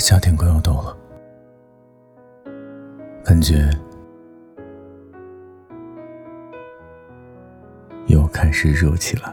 [0.00, 0.96] 夏天快要到了，
[3.22, 3.68] 感觉
[8.06, 9.32] 又开始热起来，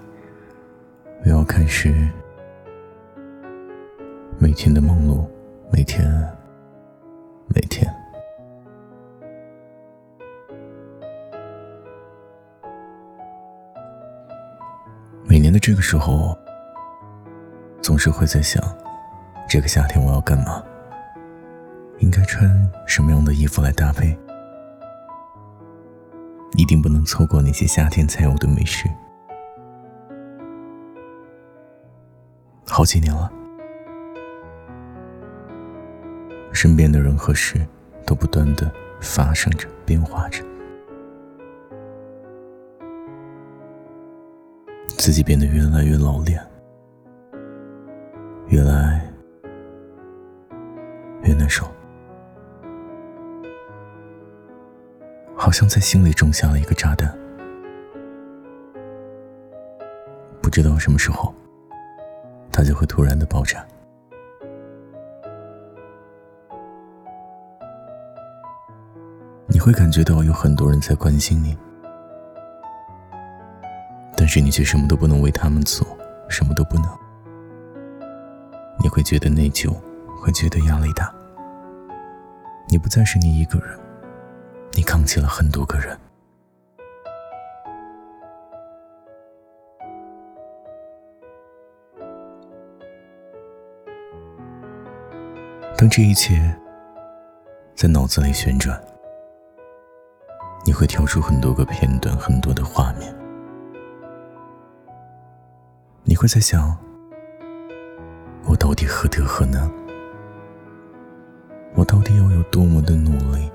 [1.24, 1.90] 又要开始
[4.38, 5.26] 每天的忙碌，
[5.72, 6.06] 每天，
[7.48, 7.90] 每天。
[15.24, 16.38] 每年的这个时候，
[17.82, 18.62] 总是会在想，
[19.50, 20.62] 这个夏天我要干嘛？
[22.00, 22.50] 应该穿
[22.86, 24.18] 什么样的衣服来搭配？
[26.58, 28.90] 一定不能错过那些夏天才有的美食。
[32.66, 33.32] 好几年了，
[36.52, 37.66] 身边的人和事
[38.06, 40.44] 都不断的发生着，变化着。
[44.98, 46.46] 自己变得越来越老练，
[48.50, 49.07] 越来
[55.38, 57.16] 好像在心里种下了一个炸弹，
[60.42, 61.34] 不知道什么时候，
[62.52, 63.64] 它就会突然的爆炸。
[69.46, 71.58] 你会感觉到有很多人在关心你。
[74.18, 75.88] 但是你却什么都不能为他们做，
[76.28, 76.86] 什么都不能。
[78.82, 79.72] 你会觉得内疚，
[80.20, 81.14] 会觉得压力大。
[82.68, 83.80] 你不再是你一个人，
[84.78, 85.98] 你扛起了很多个人。
[95.76, 96.56] 当这一切
[97.74, 98.80] 在脑子里旋转，
[100.64, 103.12] 你会跳出很多个片段，很多的画面。
[106.04, 106.78] 你会在想，
[108.46, 109.72] 我到底何德何能？
[111.74, 113.52] 我到底要有多么的努力，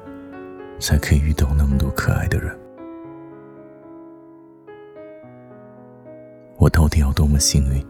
[0.83, 2.59] 才可以遇到那么多可爱的人？
[6.59, 7.87] 我到底要多么幸运，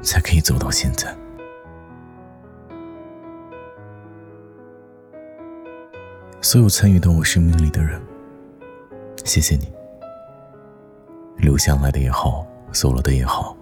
[0.00, 1.12] 才可以走到现在？
[6.40, 8.00] 所有参与到我生命里的人，
[9.24, 9.68] 谢谢你。
[11.38, 13.56] 留下来的也好，走了的也好，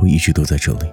[0.00, 0.92] 我一直都在这里，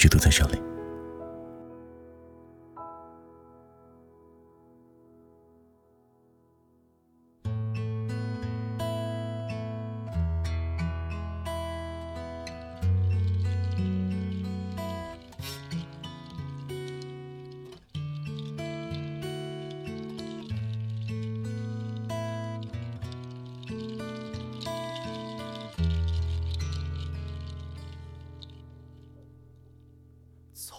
[0.00, 0.59] 直都在这里。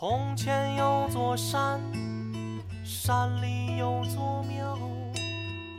[0.01, 1.79] 从前有座山，
[2.83, 4.75] 山里有座庙，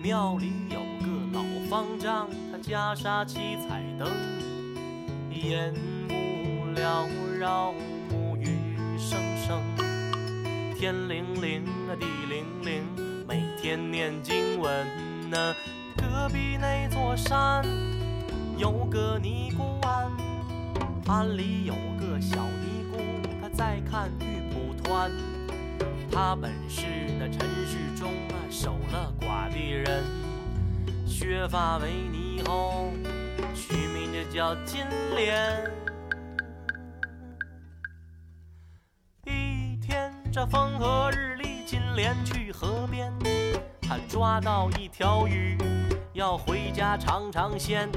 [0.00, 4.08] 庙里有个老方丈，他袈裟七彩灯，
[5.32, 5.74] 烟
[6.08, 7.72] 雾缭绕，
[8.12, 8.46] 木鱼
[8.96, 9.60] 声声，
[10.78, 11.64] 天灵灵
[11.98, 12.84] 地灵灵，
[13.26, 14.86] 每天念经文
[15.30, 15.52] 呐。
[15.96, 17.64] 隔壁那座山
[18.56, 20.12] 有个尼姑庵，
[21.08, 22.71] 庵里有个小尼。
[23.62, 25.08] 再看玉蒲团，
[26.10, 26.84] 他本是
[27.16, 30.02] 那尘世中啊守了寡的人，
[31.06, 32.90] 削发为尼后，
[33.54, 34.84] 取名就叫金
[35.14, 35.70] 莲。
[39.26, 43.12] 一天这风和日丽，金莲去河边，
[43.80, 45.56] 他抓到一条鱼，
[46.14, 47.88] 要回家尝尝鲜，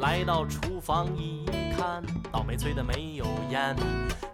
[0.00, 1.46] 来到厨房一
[1.78, 2.02] 看，
[2.32, 3.76] 倒霉催的没有烟。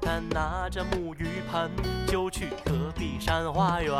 [0.08, 1.70] 他拿着木鱼盆
[2.06, 3.94] 就去隔壁山花园。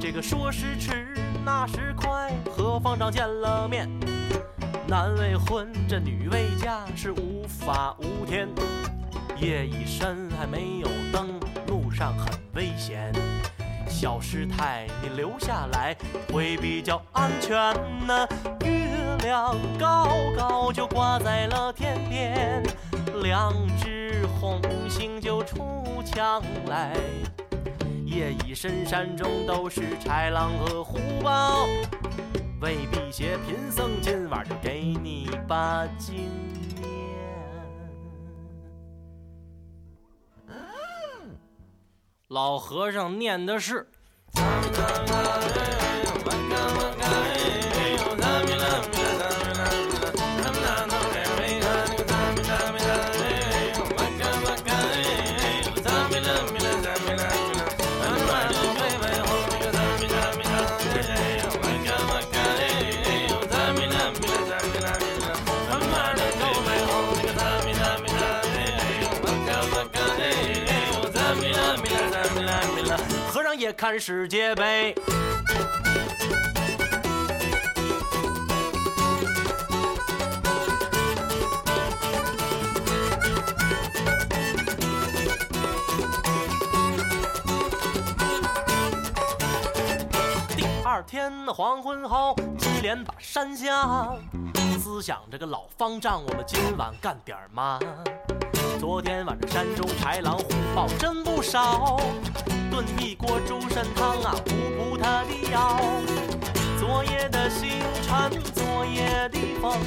[0.00, 3.86] 这个说时迟，那时快，和方丈见了面。
[4.88, 8.48] 男未婚，这女未嫁，是无法无天。
[9.38, 13.12] 夜已深，还没有灯，路上很危险。
[13.86, 15.94] 小师太，你留下来
[16.32, 17.74] 会比较安全
[18.06, 18.26] 呢。
[18.64, 22.62] 月亮高高就挂在了天边，
[23.22, 26.94] 两只红星就出墙来。
[28.04, 31.66] 夜已深，山中都是豺狼和虎豹，
[32.60, 36.14] 为辟邪贫僧今晚就给你把经
[36.80, 36.86] 念。
[42.28, 43.88] 老和尚念的是。
[73.72, 74.94] 看世界杯。
[90.56, 94.14] 第二天黄昏后，金莲把山下，
[94.78, 97.78] 思想这个老方丈，我们今晚干点嘛？
[98.78, 100.44] 昨天晚上山中豺狼虎
[100.74, 101.98] 豹真不少，
[102.70, 105.80] 炖一锅猪肾汤啊，补补他的腰。
[106.78, 109.78] 昨夜的星辰，昨夜的风，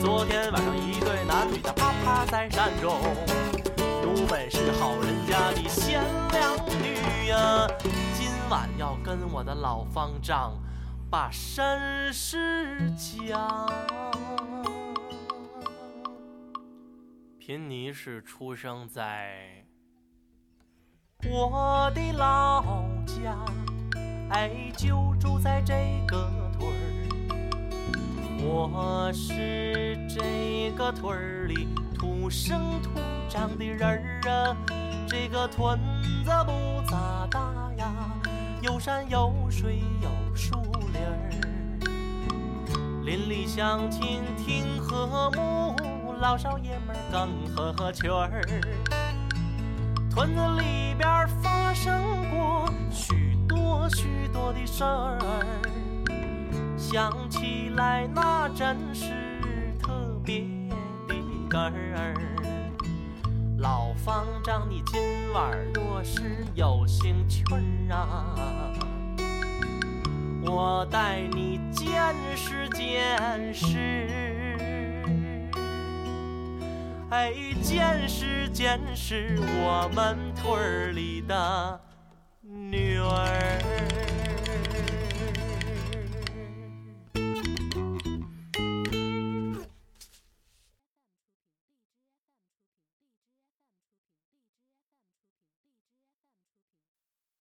[0.00, 3.00] 昨天晚上一对男女的啪啪在山中，
[3.76, 6.00] 有本是好人家的贤
[6.32, 7.66] 良女呀，
[8.16, 10.52] 今晚要跟我的老方丈
[11.10, 13.68] 把身世讲。
[17.48, 19.64] 贫尼是出生在
[21.24, 22.62] 我的老
[23.06, 23.42] 家，
[24.28, 25.72] 哎，就住在这
[26.06, 26.76] 个屯儿。
[28.42, 31.66] 我是这个屯儿里
[31.98, 32.90] 土生土
[33.30, 34.54] 长的人儿啊，
[35.08, 35.78] 这个屯
[36.22, 38.20] 子不咋大呀，
[38.60, 40.60] 有山有水有树
[40.92, 41.30] 林儿，
[43.06, 45.97] 邻里乡亲挺和睦。
[46.20, 48.42] 老少爷们更合群儿，
[50.10, 55.18] 屯子里边发生过许多许多的事儿，
[56.76, 60.40] 想起来那真是特别
[61.06, 61.14] 的
[61.48, 62.14] 哏儿。
[63.58, 65.00] 老方丈，你今
[65.32, 68.34] 晚若是有兴趣儿啊，
[70.42, 74.37] 我带你见识见识。
[77.10, 77.32] 哎，
[77.62, 81.80] 见识见识我们屯儿里的。